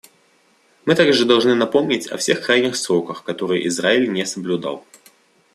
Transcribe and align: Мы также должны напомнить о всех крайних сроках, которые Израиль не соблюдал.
Мы 0.85 0.95
также 0.95 1.25
должны 1.25 1.53
напомнить 1.53 2.07
о 2.07 2.17
всех 2.17 2.41
крайних 2.43 2.75
сроках, 2.75 3.23
которые 3.23 3.67
Израиль 3.67 4.11
не 4.11 4.25
соблюдал. 4.25 4.83